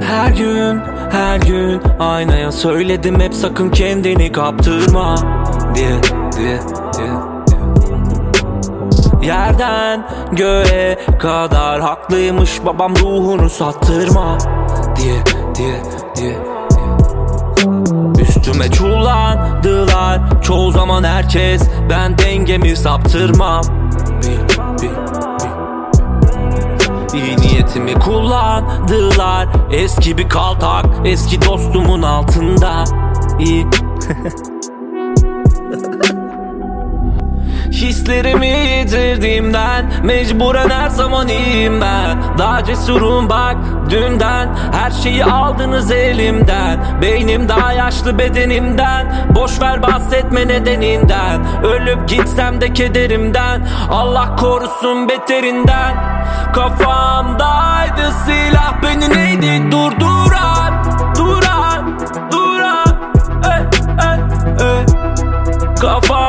[0.00, 0.80] Her gün,
[1.10, 5.14] her gün aynaya söyledim hep sakın kendini kaptırma
[5.74, 6.00] diye,
[6.36, 6.58] diye,
[6.98, 7.34] diye.
[9.22, 14.38] Yerden göğe kadar haklıymış babam ruhunu sattırma
[14.96, 15.16] diye,
[15.54, 15.82] diye,
[16.16, 16.36] diye.
[18.18, 23.62] Üstüme çullandılar Çoğu zaman herkes Ben dengemi saptırmam
[24.22, 25.23] Bil, bil,
[27.14, 27.20] bil.
[27.20, 32.84] İyi niyetimi kullandılar Eski bir kaltak Eski dostumun altında
[33.38, 33.66] İyi
[38.04, 42.18] Hislerimi yitirdiğimden Mecburen her zaman iyiyim ben.
[42.38, 43.56] Daha cesurum bak
[43.90, 46.78] dünden Her şeyi aldınız elimden.
[47.02, 51.40] Beynim daha yaşlı bedenimden Boş ver bahsetme nedeninden.
[51.64, 55.96] Ölüp gitsem de kederimden Allah korusun beterinden.
[56.54, 59.70] Kafamdaydı silah beni neydi?
[59.70, 60.84] Durduran
[61.16, 61.98] Duran,
[62.32, 62.96] duran.
[63.44, 63.62] Ey,
[64.08, 64.18] ey,
[64.68, 64.86] ey
[65.80, 66.23] Kafamdaydı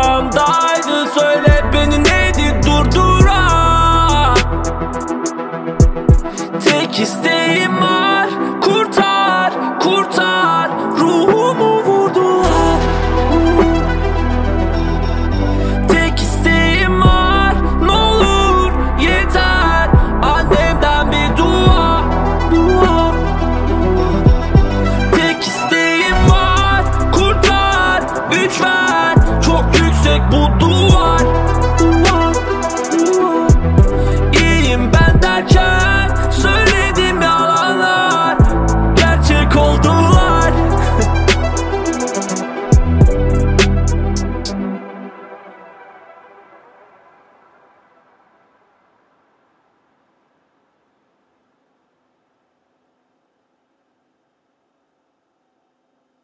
[30.32, 31.55] bu duvar